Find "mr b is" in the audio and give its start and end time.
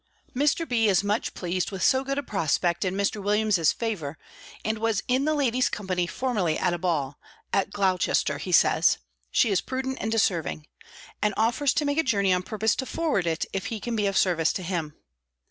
0.35-1.03